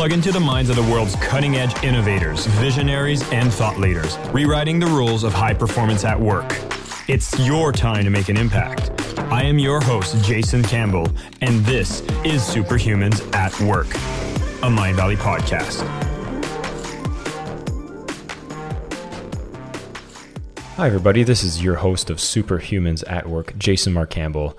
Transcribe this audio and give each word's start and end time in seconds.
Plug 0.00 0.12
into 0.12 0.32
the 0.32 0.40
minds 0.40 0.70
of 0.70 0.76
the 0.76 0.82
world's 0.84 1.14
cutting 1.16 1.56
edge 1.56 1.84
innovators, 1.84 2.46
visionaries, 2.46 3.22
and 3.32 3.52
thought 3.52 3.78
leaders, 3.78 4.16
rewriting 4.32 4.80
the 4.80 4.86
rules 4.86 5.24
of 5.24 5.34
high 5.34 5.52
performance 5.52 6.06
at 6.06 6.18
work. 6.18 6.58
It's 7.06 7.38
your 7.40 7.70
time 7.70 8.04
to 8.04 8.08
make 8.08 8.30
an 8.30 8.38
impact. 8.38 8.92
I 9.30 9.42
am 9.42 9.58
your 9.58 9.78
host, 9.78 10.16
Jason 10.24 10.62
Campbell, 10.62 11.06
and 11.42 11.62
this 11.66 12.00
is 12.24 12.40
Superhumans 12.40 13.30
at 13.34 13.52
Work, 13.60 13.88
a 13.88 14.70
Mindvalley 14.70 15.16
podcast. 15.16 15.86
Hi, 20.76 20.86
everybody. 20.86 21.24
This 21.24 21.44
is 21.44 21.62
your 21.62 21.74
host 21.74 22.08
of 22.08 22.16
Superhumans 22.16 23.04
at 23.06 23.28
Work, 23.28 23.52
Jason 23.58 23.92
Mark 23.92 24.08
Campbell. 24.08 24.56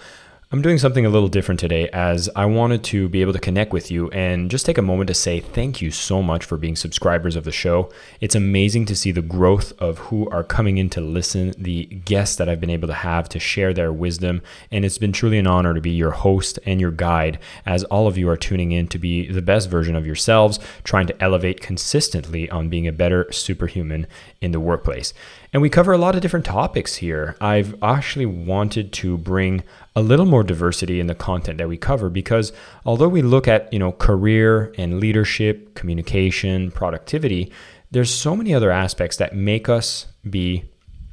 I'm 0.53 0.61
doing 0.61 0.79
something 0.79 1.05
a 1.05 1.09
little 1.09 1.29
different 1.29 1.61
today 1.61 1.87
as 1.93 2.29
I 2.35 2.43
wanted 2.43 2.83
to 2.83 3.07
be 3.07 3.21
able 3.21 3.31
to 3.31 3.39
connect 3.39 3.71
with 3.71 3.89
you 3.89 4.09
and 4.09 4.51
just 4.51 4.65
take 4.65 4.77
a 4.77 4.81
moment 4.81 5.07
to 5.07 5.13
say 5.13 5.39
thank 5.39 5.81
you 5.81 5.91
so 5.91 6.21
much 6.21 6.43
for 6.43 6.57
being 6.57 6.75
subscribers 6.75 7.37
of 7.37 7.45
the 7.45 7.53
show. 7.53 7.89
It's 8.19 8.35
amazing 8.35 8.85
to 8.87 8.95
see 8.97 9.13
the 9.13 9.21
growth 9.21 9.71
of 9.79 9.97
who 9.99 10.29
are 10.29 10.43
coming 10.43 10.77
in 10.77 10.89
to 10.89 10.99
listen, 10.99 11.53
the 11.57 11.85
guests 11.85 12.35
that 12.35 12.49
I've 12.49 12.59
been 12.59 12.69
able 12.69 12.89
to 12.89 12.93
have 12.93 13.29
to 13.29 13.39
share 13.39 13.73
their 13.73 13.93
wisdom. 13.93 14.41
And 14.71 14.83
it's 14.83 14.97
been 14.97 15.13
truly 15.13 15.37
an 15.37 15.47
honor 15.47 15.73
to 15.73 15.79
be 15.79 15.91
your 15.91 16.11
host 16.11 16.59
and 16.65 16.81
your 16.81 16.91
guide 16.91 17.39
as 17.65 17.85
all 17.85 18.07
of 18.07 18.17
you 18.17 18.27
are 18.27 18.35
tuning 18.35 18.73
in 18.73 18.89
to 18.89 18.99
be 18.99 19.31
the 19.31 19.41
best 19.41 19.69
version 19.69 19.95
of 19.95 20.05
yourselves, 20.05 20.59
trying 20.83 21.07
to 21.07 21.23
elevate 21.23 21.61
consistently 21.61 22.49
on 22.49 22.67
being 22.67 22.89
a 22.89 22.91
better 22.91 23.31
superhuman 23.31 24.05
in 24.41 24.51
the 24.51 24.59
workplace. 24.59 25.13
And 25.53 25.61
we 25.61 25.69
cover 25.69 25.91
a 25.91 25.97
lot 25.97 26.15
of 26.15 26.21
different 26.21 26.45
topics 26.45 26.95
here. 26.95 27.35
I've 27.41 27.75
actually 27.83 28.25
wanted 28.25 28.93
to 28.93 29.17
bring 29.17 29.63
a 29.97 30.01
little 30.01 30.25
more 30.25 30.43
diversity 30.43 31.01
in 31.01 31.07
the 31.07 31.15
content 31.15 31.57
that 31.57 31.67
we 31.67 31.75
cover 31.75 32.09
because 32.09 32.53
although 32.85 33.09
we 33.09 33.21
look 33.21 33.49
at, 33.49 33.71
you 33.73 33.79
know, 33.79 33.91
career 33.91 34.73
and 34.77 35.01
leadership, 35.01 35.75
communication, 35.75 36.71
productivity, 36.71 37.51
there's 37.91 38.13
so 38.13 38.33
many 38.33 38.53
other 38.53 38.71
aspects 38.71 39.17
that 39.17 39.35
make 39.35 39.67
us 39.67 40.07
be 40.29 40.63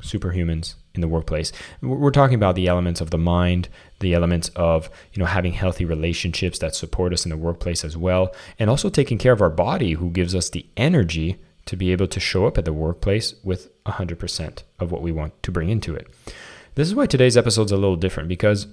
superhumans 0.00 0.74
in 0.94 1.00
the 1.00 1.08
workplace. 1.08 1.50
We're 1.82 2.12
talking 2.12 2.36
about 2.36 2.54
the 2.54 2.68
elements 2.68 3.00
of 3.00 3.10
the 3.10 3.18
mind, 3.18 3.68
the 3.98 4.14
elements 4.14 4.50
of, 4.50 4.88
you 5.12 5.18
know, 5.18 5.26
having 5.26 5.52
healthy 5.52 5.84
relationships 5.84 6.60
that 6.60 6.76
support 6.76 7.12
us 7.12 7.24
in 7.24 7.30
the 7.30 7.36
workplace 7.36 7.84
as 7.84 7.96
well, 7.96 8.32
and 8.56 8.70
also 8.70 8.88
taking 8.88 9.18
care 9.18 9.32
of 9.32 9.42
our 9.42 9.50
body 9.50 9.94
who 9.94 10.10
gives 10.10 10.32
us 10.36 10.50
the 10.50 10.64
energy 10.76 11.38
to 11.68 11.76
be 11.76 11.92
able 11.92 12.06
to 12.06 12.18
show 12.18 12.46
up 12.46 12.56
at 12.56 12.64
the 12.64 12.72
workplace 12.72 13.34
with 13.44 13.70
100% 13.84 14.62
of 14.80 14.90
what 14.90 15.02
we 15.02 15.12
want 15.12 15.40
to 15.42 15.52
bring 15.52 15.68
into 15.68 15.94
it. 15.94 16.08
This 16.76 16.88
is 16.88 16.94
why 16.94 17.04
today's 17.04 17.36
episode 17.36 17.66
is 17.66 17.72
a 17.72 17.76
little 17.76 17.96
different 17.96 18.30
because 18.30 18.66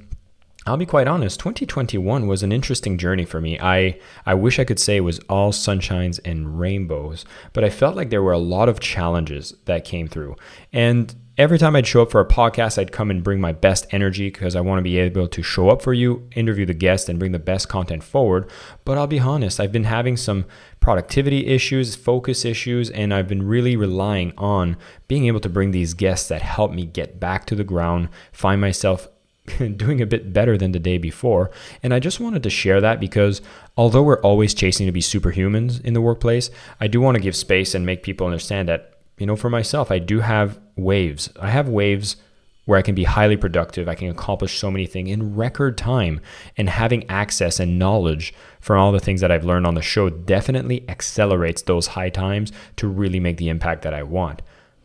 I'll 0.68 0.78
be 0.78 0.88
quite 0.88 1.08
honest, 1.08 1.40
2021 1.42 2.26
was 2.26 2.42
an 2.42 2.52
interesting 2.52 2.98
journey 2.98 3.24
for 3.24 3.40
me. 3.40 3.60
I, 3.60 4.00
I 4.26 4.34
wish 4.34 4.58
I 4.58 4.64
could 4.64 4.80
say 4.80 4.98
it 4.98 5.02
was 5.02 5.20
all 5.30 5.52
sunshines 5.52 6.20
and 6.26 6.60
rainbows, 6.60 7.24
but 7.54 7.64
I 7.64 7.70
felt 7.70 7.96
like 7.96 8.10
there 8.10 8.24
were 8.24 8.32
a 8.32 8.40
lot 8.40 8.68
of 8.68 8.80
challenges 8.80 9.54
that 9.66 9.86
came 9.86 10.08
through. 10.08 10.36
And 10.74 11.14
every 11.38 11.60
time 11.60 11.76
I'd 11.76 11.86
show 11.86 12.02
up 12.02 12.10
for 12.10 12.20
a 12.20 12.28
podcast, 12.28 12.80
I'd 12.80 12.92
come 12.92 13.12
and 13.12 13.24
bring 13.24 13.40
my 13.40 13.52
best 13.52 13.86
energy 13.92 14.32
because 14.32 14.56
I 14.56 14.62
want 14.62 14.80
to 14.80 14.84
be 14.84 14.98
able 14.98 15.28
to 15.28 15.44
show 15.44 15.70
up 15.70 15.84
for 15.84 15.94
you, 15.94 16.28
interview 16.36 16.66
the 16.66 16.74
guest, 16.74 17.10
and 17.10 17.20
bring 17.20 17.32
the 17.32 17.38
best 17.38 17.70
content 17.70 18.04
forward. 18.04 18.50
But 18.86 18.98
I'll 18.98 19.06
be 19.06 19.20
honest, 19.20 19.60
I've 19.60 19.72
been 19.72 19.84
having 19.84 20.18
some 20.18 20.46
productivity 20.80 21.46
issues, 21.46 21.96
focus 21.96 22.44
issues, 22.44 22.90
and 22.90 23.14
I've 23.14 23.28
been 23.28 23.46
really 23.46 23.76
relying 23.76 24.34
on 24.36 24.78
being 25.08 25.28
able 25.28 25.42
to 25.42 25.50
bring 25.50 25.70
these 25.70 25.94
guests 25.94 26.28
that 26.30 26.42
help 26.42 26.72
me 26.72 26.88
get 26.88 27.20
back 27.20 27.46
to 27.46 27.56
the 27.56 27.64
ground, 27.64 28.10
find 28.32 28.60
myself 28.60 29.10
doing 29.76 30.02
a 30.02 30.06
bit 30.06 30.34
better 30.34 30.58
than 30.58 30.72
the 30.72 30.80
day 30.80 30.98
before. 30.98 31.52
And 31.84 31.94
I 31.94 32.00
just 32.00 32.20
wanted 32.20 32.44
to 32.44 32.50
share 32.50 32.82
that 32.82 33.00
because 33.00 33.42
although 33.78 34.04
we're 34.04 34.22
always 34.22 34.54
chasing 34.54 34.86
to 34.86 34.92
be 34.92 35.02
superhumans 35.02 35.84
in 35.84 35.94
the 35.94 36.02
workplace, 36.02 36.50
I 36.80 36.88
do 36.88 37.02
want 37.02 37.16
to 37.16 37.22
give 37.22 37.36
space 37.36 37.76
and 37.76 37.86
make 37.86 38.04
people 38.04 38.26
understand 38.26 38.70
that 38.70 38.96
you 39.18 39.26
know, 39.26 39.36
for 39.36 39.50
myself, 39.50 39.92
I 39.92 40.00
do 40.00 40.20
have 40.20 40.60
waves. 40.76 41.30
I 41.40 41.50
have 41.50 41.70
waves 41.70 42.18
where 42.66 42.80
I 42.80 42.82
can 42.82 42.96
be 42.96 43.04
highly 43.04 43.38
productive. 43.38 43.88
I 43.88 43.96
can 43.96 44.10
accomplish 44.10 44.58
so 44.58 44.72
many 44.72 44.88
things 44.88 45.10
in 45.10 45.36
record 45.36 45.78
time. 45.78 46.20
And 46.58 46.70
having 46.70 47.10
access 47.10 47.60
and 47.60 47.80
knowledge 47.80 48.34
from 48.60 48.80
all 48.80 48.92
the 48.92 49.00
things 49.00 49.22
that 49.22 49.32
I've 49.32 49.46
learned 49.46 49.68
on 49.68 49.76
the 49.76 49.82
show 49.82 50.10
definitely 50.10 50.84
accelerates 50.90 51.62
those 51.62 51.88
high 51.88 52.10
times 52.10 52.52
to 52.78 52.88
really 52.88 53.20
make 53.20 53.38
the 53.38 53.50
impact 53.50 53.84
that 53.84 53.94
I 53.94 54.04
want. 54.04 54.42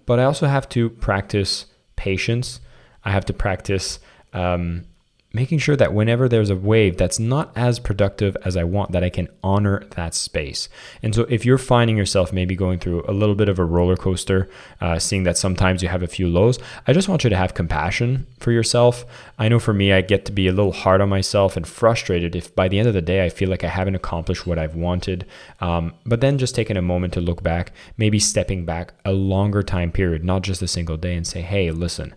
But 0.06 0.20
I 0.20 0.25
also 0.25 0.47
have 0.47 0.69
to 0.70 0.91
practice 0.91 1.66
patience. 1.97 2.60
I 3.04 3.10
have 3.12 3.25
to 3.26 3.32
practice 3.32 3.99
um, 4.32 4.84
making 5.32 5.58
sure 5.58 5.76
that 5.76 5.94
whenever 5.94 6.28
there's 6.28 6.50
a 6.50 6.56
wave 6.56 6.96
that's 6.96 7.20
not 7.20 7.52
as 7.54 7.78
productive 7.78 8.36
as 8.44 8.56
I 8.56 8.64
want, 8.64 8.91
that 8.92 9.04
I 9.04 9.10
can 9.10 9.28
honor 9.44 9.84
that 9.91 10.14
space. 10.14 10.68
And 11.02 11.14
so 11.14 11.22
if 11.22 11.44
you're 11.44 11.58
finding 11.58 11.96
yourself 11.96 12.32
maybe 12.32 12.56
going 12.56 12.80
through 12.80 13.04
a 13.06 13.12
little 13.12 13.36
bit 13.36 13.48
of 13.48 13.58
a 13.58 13.64
roller 13.64 13.96
coaster, 13.96 14.50
uh, 14.80 14.98
seeing 14.98 15.22
that 15.24 15.38
sometimes 15.38 15.82
you 15.82 15.88
have 15.88 16.02
a 16.02 16.08
few 16.08 16.28
lows, 16.28 16.58
I 16.86 16.92
just 16.92 17.08
want 17.08 17.22
you 17.22 17.30
to 17.30 17.36
have 17.36 17.54
compassion 17.54 18.26
for 18.40 18.50
yourself. 18.50 19.04
I 19.38 19.48
know 19.48 19.60
for 19.60 19.72
me, 19.72 19.92
I 19.92 20.00
get 20.00 20.24
to 20.24 20.32
be 20.32 20.48
a 20.48 20.52
little 20.52 20.72
hard 20.72 21.00
on 21.00 21.08
myself 21.08 21.56
and 21.56 21.66
frustrated 21.66 22.34
if 22.34 22.54
by 22.56 22.66
the 22.66 22.80
end 22.80 22.88
of 22.88 22.94
the 22.94 23.02
day 23.02 23.24
I 23.24 23.28
feel 23.28 23.48
like 23.48 23.62
I 23.62 23.69
haven't 23.69 23.94
accomplished 23.94 24.46
what 24.46 24.58
I've 24.58 24.74
wanted. 24.74 25.26
Um, 25.60 25.94
but 26.04 26.20
then 26.20 26.38
just 26.38 26.56
taking 26.56 26.76
a 26.76 26.82
moment 26.82 27.12
to 27.14 27.20
look 27.20 27.42
back, 27.42 27.72
maybe 27.96 28.19
stepping 28.19 28.64
back 28.64 28.94
a 29.04 29.12
longer 29.12 29.62
time 29.62 29.92
period, 29.92 30.24
not 30.24 30.42
just 30.42 30.60
a 30.60 30.69
single 30.69 30.96
day, 30.96 31.14
and 31.14 31.26
say, 31.26 31.40
hey, 31.40 31.70
listen, 31.70 32.14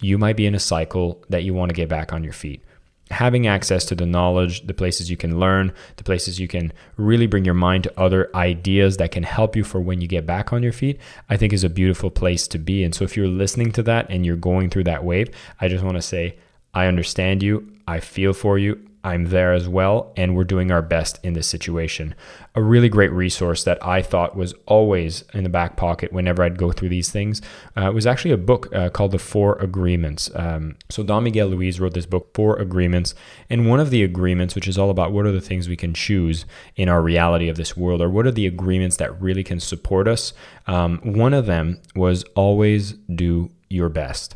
you 0.00 0.18
might 0.18 0.36
be 0.36 0.46
in 0.46 0.54
a 0.54 0.60
cycle 0.60 1.22
that 1.28 1.44
you 1.44 1.54
want 1.54 1.70
to 1.70 1.74
get 1.74 1.88
back 1.88 2.12
on 2.12 2.24
your 2.24 2.32
feet. 2.32 2.62
Having 3.10 3.48
access 3.48 3.84
to 3.86 3.96
the 3.96 4.06
knowledge, 4.06 4.66
the 4.66 4.74
places 4.74 5.10
you 5.10 5.16
can 5.16 5.40
learn, 5.40 5.72
the 5.96 6.04
places 6.04 6.38
you 6.38 6.46
can 6.46 6.72
really 6.96 7.26
bring 7.26 7.44
your 7.44 7.54
mind 7.54 7.84
to 7.84 8.00
other 8.00 8.30
ideas 8.36 8.98
that 8.98 9.10
can 9.10 9.24
help 9.24 9.56
you 9.56 9.64
for 9.64 9.80
when 9.80 10.00
you 10.00 10.06
get 10.06 10.26
back 10.26 10.52
on 10.52 10.62
your 10.62 10.72
feet, 10.72 11.00
I 11.28 11.36
think 11.36 11.52
is 11.52 11.64
a 11.64 11.68
beautiful 11.68 12.10
place 12.10 12.46
to 12.48 12.58
be. 12.58 12.84
And 12.84 12.94
so 12.94 13.04
if 13.04 13.16
you're 13.16 13.26
listening 13.26 13.72
to 13.72 13.82
that 13.82 14.08
and 14.10 14.24
you're 14.24 14.36
going 14.36 14.70
through 14.70 14.84
that 14.84 15.04
wave, 15.04 15.28
I 15.60 15.66
just 15.66 15.82
want 15.82 15.96
to 15.96 16.02
say, 16.02 16.36
I 16.74 16.86
understand 16.86 17.42
you. 17.42 17.72
I 17.86 18.00
feel 18.00 18.32
for 18.32 18.58
you. 18.58 18.80
I'm 19.02 19.26
there 19.26 19.54
as 19.54 19.66
well, 19.66 20.12
and 20.14 20.36
we're 20.36 20.44
doing 20.44 20.70
our 20.70 20.82
best 20.82 21.18
in 21.22 21.32
this 21.32 21.46
situation. 21.46 22.14
A 22.54 22.62
really 22.62 22.90
great 22.90 23.10
resource 23.10 23.64
that 23.64 23.82
I 23.84 24.02
thought 24.02 24.36
was 24.36 24.52
always 24.66 25.24
in 25.32 25.42
the 25.42 25.48
back 25.48 25.76
pocket 25.76 26.12
whenever 26.12 26.42
I'd 26.42 26.58
go 26.58 26.70
through 26.70 26.90
these 26.90 27.10
things 27.10 27.40
uh, 27.76 27.90
was 27.94 28.06
actually 28.06 28.32
a 28.32 28.36
book 28.36 28.68
uh, 28.74 28.90
called 28.90 29.12
The 29.12 29.18
Four 29.18 29.56
Agreements. 29.56 30.30
Um, 30.34 30.76
so, 30.90 31.02
Don 31.02 31.24
Miguel 31.24 31.48
Ruiz 31.48 31.80
wrote 31.80 31.94
this 31.94 32.04
book, 32.04 32.34
Four 32.34 32.56
Agreements, 32.56 33.14
and 33.48 33.66
one 33.66 33.80
of 33.80 33.88
the 33.88 34.02
agreements, 34.02 34.54
which 34.54 34.68
is 34.68 34.76
all 34.76 34.90
about 34.90 35.12
what 35.12 35.24
are 35.24 35.32
the 35.32 35.40
things 35.40 35.66
we 35.66 35.76
can 35.76 35.94
choose 35.94 36.44
in 36.76 36.90
our 36.90 37.00
reality 37.00 37.48
of 37.48 37.56
this 37.56 37.74
world, 37.74 38.02
or 38.02 38.10
what 38.10 38.26
are 38.26 38.30
the 38.30 38.46
agreements 38.46 38.98
that 38.98 39.18
really 39.18 39.42
can 39.42 39.60
support 39.60 40.06
us, 40.06 40.34
um, 40.66 41.00
one 41.02 41.32
of 41.32 41.46
them 41.46 41.80
was 41.94 42.22
always 42.34 42.92
do 42.92 43.50
your 43.70 43.88
best. 43.88 44.34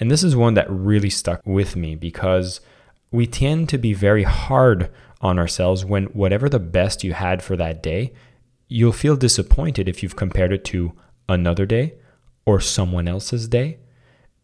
And 0.00 0.10
this 0.10 0.24
is 0.24 0.36
one 0.36 0.54
that 0.54 0.70
really 0.70 1.10
stuck 1.10 1.40
with 1.44 1.76
me 1.76 1.94
because 1.94 2.60
we 3.10 3.26
tend 3.26 3.68
to 3.68 3.78
be 3.78 3.94
very 3.94 4.24
hard 4.24 4.90
on 5.20 5.38
ourselves 5.38 5.84
when 5.84 6.04
whatever 6.06 6.48
the 6.48 6.58
best 6.58 7.04
you 7.04 7.12
had 7.12 7.42
for 7.42 7.56
that 7.56 7.82
day, 7.82 8.12
you'll 8.68 8.92
feel 8.92 9.16
disappointed 9.16 9.88
if 9.88 10.02
you've 10.02 10.16
compared 10.16 10.52
it 10.52 10.64
to 10.64 10.92
another 11.28 11.64
day 11.64 11.94
or 12.44 12.60
someone 12.60 13.08
else's 13.08 13.48
day. 13.48 13.78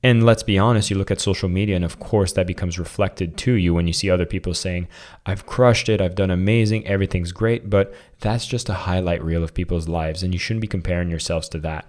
And 0.03 0.25
let's 0.25 0.43
be 0.43 0.59
honest, 0.59 0.89
you 0.89 0.97
look 0.97 1.11
at 1.11 1.21
social 1.21 1.51
media, 1.51 1.77
and 1.77 1.85
of 1.85 1.99
course, 1.99 2.33
that 2.33 2.47
becomes 2.47 2.79
reflected 2.79 3.37
to 3.39 3.53
you 3.53 3.75
when 3.75 3.87
you 3.87 3.93
see 3.93 4.09
other 4.09 4.25
people 4.25 4.55
saying, 4.55 4.89
I've 5.27 5.45
crushed 5.45 5.91
it, 5.91 6.01
I've 6.01 6.15
done 6.15 6.31
amazing, 6.31 6.87
everything's 6.87 7.33
great. 7.33 7.69
But 7.69 7.93
that's 8.21 8.47
just 8.47 8.71
a 8.71 8.75
highlight 8.75 9.23
reel 9.23 9.45
of 9.45 9.53
people's 9.53 9.89
lives, 9.89 10.23
and 10.23 10.33
you 10.33 10.39
shouldn't 10.39 10.63
be 10.63 10.69
comparing 10.69 11.11
yourselves 11.11 11.51
to 11.51 11.59
that. 11.59 11.87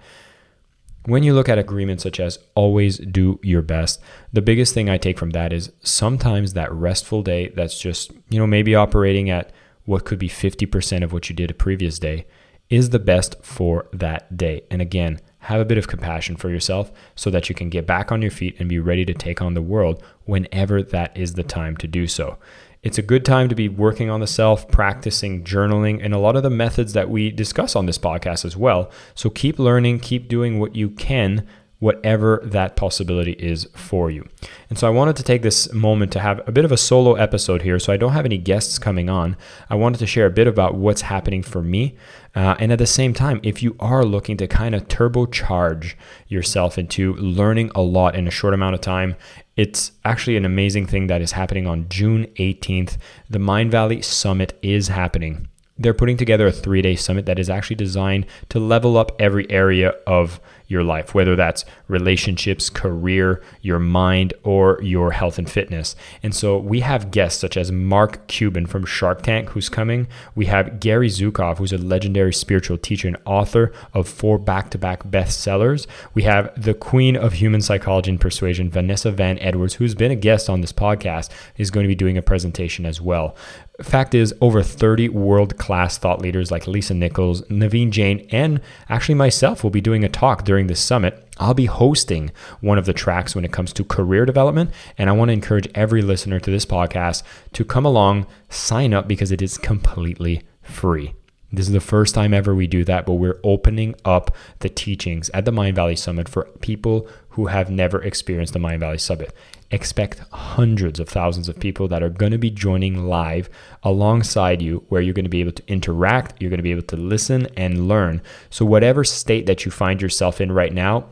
When 1.05 1.23
you 1.23 1.33
look 1.33 1.49
at 1.49 1.57
agreements 1.57 2.03
such 2.03 2.19
as 2.19 2.37
always 2.53 2.97
do 2.99 3.39
your 3.41 3.63
best, 3.63 3.99
the 4.31 4.41
biggest 4.41 4.73
thing 4.73 4.89
I 4.89 4.97
take 4.97 5.17
from 5.17 5.31
that 5.31 5.51
is 5.51 5.71
sometimes 5.81 6.53
that 6.53 6.71
restful 6.71 7.23
day 7.23 7.49
that's 7.49 7.79
just, 7.79 8.11
you 8.29 8.37
know, 8.39 8.45
maybe 8.45 8.75
operating 8.75 9.29
at 9.29 9.51
what 9.85 10.05
could 10.05 10.19
be 10.19 10.29
50% 10.29 11.03
of 11.03 11.11
what 11.11 11.29
you 11.29 11.35
did 11.35 11.49
a 11.49 11.55
previous 11.55 11.97
day 11.97 12.27
is 12.69 12.91
the 12.91 12.99
best 12.99 13.43
for 13.43 13.87
that 13.91 14.37
day. 14.37 14.61
And 14.69 14.81
again, 14.81 15.19
have 15.39 15.59
a 15.59 15.65
bit 15.65 15.79
of 15.79 15.87
compassion 15.87 16.35
for 16.35 16.49
yourself 16.49 16.91
so 17.15 17.31
that 17.31 17.49
you 17.49 17.55
can 17.55 17.69
get 17.69 17.87
back 17.87 18.11
on 18.11 18.21
your 18.21 18.31
feet 18.31 18.55
and 18.59 18.69
be 18.69 18.79
ready 18.79 19.03
to 19.05 19.13
take 19.13 19.41
on 19.41 19.55
the 19.55 19.61
world 19.61 20.03
whenever 20.25 20.83
that 20.83 21.17
is 21.17 21.33
the 21.33 21.43
time 21.43 21.75
to 21.77 21.87
do 21.87 22.05
so. 22.05 22.37
It's 22.83 22.97
a 22.97 23.03
good 23.03 23.23
time 23.23 23.47
to 23.49 23.53
be 23.53 23.69
working 23.69 24.09
on 24.09 24.21
the 24.21 24.27
self, 24.27 24.67
practicing 24.67 25.43
journaling, 25.43 26.03
and 26.03 26.15
a 26.15 26.17
lot 26.17 26.35
of 26.35 26.41
the 26.41 26.49
methods 26.49 26.93
that 26.93 27.11
we 27.11 27.29
discuss 27.29 27.75
on 27.75 27.85
this 27.85 27.99
podcast 27.99 28.43
as 28.43 28.57
well. 28.57 28.89
So 29.13 29.29
keep 29.29 29.59
learning, 29.59 29.99
keep 29.99 30.27
doing 30.27 30.59
what 30.59 30.75
you 30.75 30.89
can 30.89 31.45
whatever 31.81 32.39
that 32.43 32.75
possibility 32.75 33.31
is 33.33 33.67
for 33.73 34.11
you. 34.11 34.23
And 34.69 34.77
so 34.77 34.85
I 34.85 34.91
wanted 34.91 35.15
to 35.15 35.23
take 35.23 35.41
this 35.41 35.73
moment 35.73 36.11
to 36.11 36.19
have 36.19 36.39
a 36.47 36.51
bit 36.51 36.63
of 36.63 36.71
a 36.71 36.77
solo 36.77 37.15
episode 37.15 37.63
here. 37.63 37.79
So 37.79 37.91
I 37.91 37.97
don't 37.97 38.13
have 38.13 38.23
any 38.23 38.37
guests 38.37 38.77
coming 38.77 39.09
on. 39.09 39.35
I 39.67 39.73
wanted 39.73 39.97
to 39.97 40.05
share 40.05 40.27
a 40.27 40.31
bit 40.31 40.45
about 40.45 40.75
what's 40.75 41.01
happening 41.01 41.41
for 41.41 41.63
me. 41.63 41.97
Uh, 42.35 42.55
and 42.59 42.71
at 42.71 42.77
the 42.77 42.85
same 42.85 43.15
time, 43.15 43.39
if 43.41 43.63
you 43.63 43.75
are 43.79 44.05
looking 44.05 44.37
to 44.37 44.47
kind 44.47 44.75
of 44.75 44.87
turbocharge 44.89 45.95
yourself 46.27 46.77
into 46.77 47.15
learning 47.15 47.71
a 47.73 47.81
lot 47.81 48.13
in 48.13 48.27
a 48.27 48.31
short 48.31 48.53
amount 48.53 48.75
of 48.75 48.81
time, 48.81 49.15
it's 49.57 49.91
actually 50.05 50.37
an 50.37 50.45
amazing 50.45 50.85
thing 50.85 51.07
that 51.07 51.19
is 51.19 51.31
happening 51.31 51.65
on 51.65 51.89
June 51.89 52.27
18th. 52.35 52.97
The 53.27 53.39
Mindvalley 53.39 54.03
Summit 54.03 54.57
is 54.61 54.89
happening 54.89 55.47
they're 55.81 55.93
putting 55.93 56.17
together 56.17 56.47
a 56.47 56.51
three 56.51 56.81
day 56.81 56.95
summit 56.95 57.25
that 57.25 57.39
is 57.39 57.49
actually 57.49 57.75
designed 57.75 58.25
to 58.49 58.59
level 58.59 58.97
up 58.97 59.11
every 59.19 59.49
area 59.49 59.89
of 60.05 60.39
your 60.71 60.83
life, 60.83 61.13
whether 61.13 61.35
that's 61.35 61.65
relationships, 61.87 62.69
career, 62.69 63.43
your 63.61 63.77
mind, 63.79 64.33
or 64.43 64.79
your 64.81 65.11
health 65.11 65.37
and 65.37 65.51
fitness. 65.51 65.95
And 66.23 66.33
so 66.33 66.57
we 66.57 66.79
have 66.79 67.11
guests 67.11 67.39
such 67.39 67.57
as 67.57 67.71
Mark 67.71 68.25
Cuban 68.27 68.65
from 68.65 68.85
Shark 68.85 69.21
Tank, 69.21 69.49
who's 69.49 69.69
coming. 69.69 70.07
We 70.33 70.45
have 70.45 70.79
Gary 70.79 71.09
Zukav, 71.09 71.57
who's 71.57 71.73
a 71.73 71.77
legendary 71.77 72.33
spiritual 72.33 72.77
teacher 72.77 73.07
and 73.07 73.17
author 73.25 73.73
of 73.93 74.07
four 74.07 74.39
back 74.39 74.69
to 74.71 74.77
back 74.77 75.03
bestsellers. 75.03 75.85
We 76.13 76.23
have 76.23 76.49
the 76.61 76.73
queen 76.73 77.15
of 77.15 77.33
human 77.33 77.61
psychology 77.61 78.11
and 78.11 78.21
persuasion, 78.21 78.69
Vanessa 78.69 79.11
Van 79.11 79.37
Edwards, 79.39 79.75
who's 79.75 79.95
been 79.95 80.11
a 80.11 80.15
guest 80.15 80.49
on 80.49 80.61
this 80.61 80.73
podcast, 80.73 81.29
is 81.57 81.69
going 81.69 81.83
to 81.83 81.89
be 81.89 81.95
doing 81.95 82.17
a 82.17 82.21
presentation 82.21 82.85
as 82.85 83.01
well. 83.01 83.35
Fact 83.81 84.13
is, 84.13 84.33
over 84.41 84.61
30 84.61 85.09
world 85.09 85.57
class 85.57 85.97
thought 85.97 86.21
leaders 86.21 86.51
like 86.51 86.67
Lisa 86.67 86.93
Nichols, 86.93 87.41
Naveen 87.43 87.89
Jain, 87.89 88.27
and 88.31 88.61
actually 88.89 89.15
myself 89.15 89.63
will 89.63 89.71
be 89.71 89.81
doing 89.81 90.03
a 90.03 90.09
talk 90.09 90.45
during 90.45 90.60
this 90.67 90.79
summit. 90.79 91.27
I'll 91.37 91.53
be 91.53 91.65
hosting 91.65 92.31
one 92.59 92.77
of 92.77 92.85
the 92.85 92.93
tracks 92.93 93.35
when 93.35 93.45
it 93.45 93.51
comes 93.51 93.73
to 93.73 93.83
career 93.83 94.25
development. 94.25 94.71
And 94.97 95.09
I 95.09 95.13
want 95.13 95.29
to 95.29 95.33
encourage 95.33 95.67
every 95.75 96.01
listener 96.01 96.39
to 96.39 96.51
this 96.51 96.65
podcast 96.65 97.23
to 97.53 97.65
come 97.65 97.85
along, 97.85 98.27
sign 98.49 98.93
up 98.93 99.07
because 99.07 99.31
it 99.31 99.41
is 99.41 99.57
completely 99.57 100.41
free. 100.61 101.13
This 101.51 101.67
is 101.67 101.73
the 101.73 101.81
first 101.81 102.15
time 102.15 102.33
ever 102.33 102.55
we 102.55 102.67
do 102.67 102.83
that, 102.85 103.05
but 103.05 103.15
we're 103.15 103.39
opening 103.43 103.95
up 104.05 104.35
the 104.59 104.69
teachings 104.69 105.29
at 105.33 105.45
the 105.45 105.51
Mindvalley 105.51 105.97
Summit 105.97 106.29
for 106.29 106.45
people 106.61 107.07
who 107.29 107.47
have 107.47 107.69
never 107.69 108.01
experienced 108.01 108.53
the 108.53 108.59
Mindvalley 108.59 108.99
Summit 108.99 109.33
expect 109.71 110.19
hundreds 110.31 110.99
of 110.99 111.09
thousands 111.09 111.47
of 111.47 111.59
people 111.59 111.87
that 111.87 112.03
are 112.03 112.09
going 112.09 112.31
to 112.31 112.37
be 112.37 112.49
joining 112.49 113.07
live 113.07 113.49
alongside 113.83 114.61
you, 114.61 114.83
where 114.89 115.01
you're 115.01 115.13
going 115.13 115.25
to 115.25 115.29
be 115.29 115.41
able 115.41 115.51
to 115.53 115.63
interact, 115.67 116.41
you're 116.41 116.49
going 116.49 116.57
to 116.57 116.63
be 116.63 116.71
able 116.71 116.81
to 116.83 116.97
listen 116.97 117.47
and 117.57 117.87
learn. 117.87 118.21
So, 118.49 118.65
whatever 118.65 119.03
state 119.03 119.45
that 119.45 119.65
you 119.65 119.71
find 119.71 120.01
yourself 120.01 120.41
in 120.41 120.51
right 120.51 120.73
now, 120.73 121.05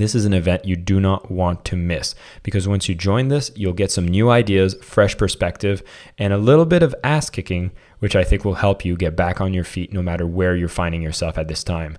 this 0.00 0.14
is 0.14 0.24
an 0.24 0.34
event 0.34 0.64
you 0.64 0.76
do 0.76 1.00
not 1.00 1.30
want 1.30 1.64
to 1.66 1.76
miss 1.76 2.14
because 2.42 2.68
once 2.68 2.88
you 2.88 2.94
join 2.94 3.28
this, 3.28 3.50
you'll 3.56 3.72
get 3.72 3.90
some 3.90 4.06
new 4.06 4.30
ideas, 4.30 4.74
fresh 4.82 5.16
perspective, 5.16 5.82
and 6.18 6.32
a 6.32 6.38
little 6.38 6.66
bit 6.66 6.82
of 6.82 6.94
ass 7.02 7.30
kicking, 7.30 7.70
which 7.98 8.16
I 8.16 8.24
think 8.24 8.44
will 8.44 8.54
help 8.54 8.84
you 8.84 8.96
get 8.96 9.16
back 9.16 9.40
on 9.40 9.54
your 9.54 9.64
feet 9.64 9.92
no 9.92 10.02
matter 10.02 10.26
where 10.26 10.54
you're 10.54 10.68
finding 10.68 11.02
yourself 11.02 11.38
at 11.38 11.48
this 11.48 11.64
time. 11.64 11.98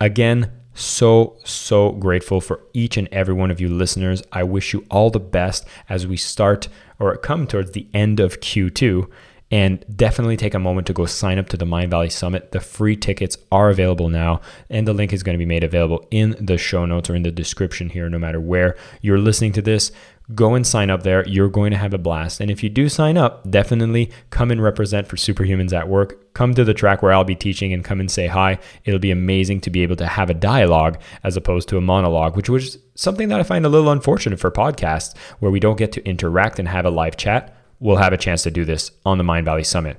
Again, 0.00 0.52
so, 0.74 1.36
so 1.44 1.90
grateful 1.92 2.40
for 2.40 2.60
each 2.72 2.96
and 2.96 3.08
every 3.10 3.34
one 3.34 3.50
of 3.50 3.60
you 3.60 3.68
listeners. 3.68 4.22
I 4.32 4.44
wish 4.44 4.72
you 4.72 4.86
all 4.90 5.10
the 5.10 5.18
best 5.18 5.66
as 5.88 6.06
we 6.06 6.16
start 6.16 6.68
or 7.00 7.16
come 7.16 7.46
towards 7.46 7.72
the 7.72 7.88
end 7.92 8.20
of 8.20 8.40
Q2. 8.40 9.10
And 9.50 9.82
definitely 9.96 10.36
take 10.36 10.52
a 10.52 10.58
moment 10.58 10.86
to 10.88 10.92
go 10.92 11.06
sign 11.06 11.38
up 11.38 11.48
to 11.48 11.56
the 11.56 11.64
Mindvalley 11.64 12.12
Summit. 12.12 12.52
The 12.52 12.60
free 12.60 12.96
tickets 12.96 13.38
are 13.50 13.70
available 13.70 14.10
now, 14.10 14.42
and 14.68 14.86
the 14.86 14.92
link 14.92 15.12
is 15.12 15.22
going 15.22 15.34
to 15.34 15.38
be 15.38 15.46
made 15.46 15.64
available 15.64 16.06
in 16.10 16.36
the 16.38 16.58
show 16.58 16.84
notes 16.84 17.08
or 17.08 17.14
in 17.14 17.22
the 17.22 17.30
description 17.30 17.88
here, 17.88 18.10
no 18.10 18.18
matter 18.18 18.40
where 18.40 18.76
you're 19.00 19.18
listening 19.18 19.52
to 19.52 19.62
this. 19.62 19.90
Go 20.34 20.54
and 20.54 20.66
sign 20.66 20.90
up 20.90 21.04
there. 21.04 21.26
You're 21.26 21.48
going 21.48 21.70
to 21.70 21.78
have 21.78 21.94
a 21.94 21.98
blast. 21.98 22.40
And 22.40 22.50
if 22.50 22.62
you 22.62 22.68
do 22.68 22.90
sign 22.90 23.16
up, 23.16 23.50
definitely 23.50 24.10
come 24.28 24.50
and 24.50 24.62
represent 24.62 25.06
for 25.06 25.16
Superhumans 25.16 25.72
at 25.72 25.88
Work. 25.88 26.34
Come 26.34 26.52
to 26.52 26.64
the 26.64 26.74
track 26.74 27.02
where 27.02 27.14
I'll 27.14 27.24
be 27.24 27.34
teaching 27.34 27.72
and 27.72 27.82
come 27.82 27.98
and 27.98 28.10
say 28.10 28.26
hi. 28.26 28.58
It'll 28.84 29.00
be 29.00 29.10
amazing 29.10 29.62
to 29.62 29.70
be 29.70 29.82
able 29.82 29.96
to 29.96 30.06
have 30.06 30.28
a 30.28 30.34
dialogue 30.34 31.00
as 31.24 31.38
opposed 31.38 31.70
to 31.70 31.78
a 31.78 31.80
monologue, 31.80 32.36
which 32.36 32.50
was 32.50 32.76
something 32.94 33.28
that 33.28 33.40
I 33.40 33.42
find 33.42 33.64
a 33.64 33.70
little 33.70 33.90
unfortunate 33.90 34.38
for 34.38 34.50
podcasts 34.50 35.16
where 35.38 35.50
we 35.50 35.60
don't 35.60 35.78
get 35.78 35.92
to 35.92 36.04
interact 36.04 36.58
and 36.58 36.68
have 36.68 36.84
a 36.84 36.90
live 36.90 37.16
chat. 37.16 37.57
We'll 37.80 37.96
have 37.96 38.12
a 38.12 38.18
chance 38.18 38.42
to 38.42 38.50
do 38.50 38.64
this 38.64 38.90
on 39.06 39.18
the 39.18 39.24
Mindvalley 39.24 39.64
Summit. 39.64 39.98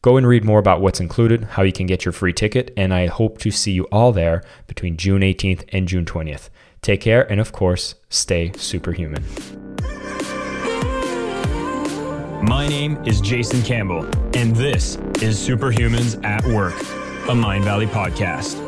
Go 0.00 0.16
and 0.16 0.26
read 0.26 0.44
more 0.44 0.58
about 0.58 0.80
what's 0.80 1.00
included, 1.00 1.44
how 1.44 1.62
you 1.62 1.72
can 1.72 1.86
get 1.86 2.04
your 2.04 2.12
free 2.12 2.32
ticket, 2.32 2.72
and 2.76 2.94
I 2.94 3.06
hope 3.06 3.38
to 3.38 3.50
see 3.50 3.72
you 3.72 3.84
all 3.84 4.12
there 4.12 4.42
between 4.66 4.96
June 4.96 5.22
18th 5.22 5.64
and 5.70 5.88
June 5.88 6.04
20th. 6.04 6.48
Take 6.82 7.00
care, 7.00 7.30
and 7.30 7.40
of 7.40 7.52
course, 7.52 7.96
stay 8.08 8.52
superhuman. 8.56 9.24
My 12.42 12.66
name 12.68 12.96
is 13.04 13.20
Jason 13.20 13.62
Campbell, 13.62 14.04
and 14.36 14.54
this 14.54 14.94
is 15.20 15.36
Superhumans 15.36 16.24
at 16.24 16.46
Work, 16.46 16.74
a 16.74 17.34
Mindvalley 17.34 17.88
podcast. 17.88 18.67